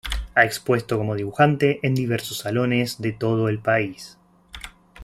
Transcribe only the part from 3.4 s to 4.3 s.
el país.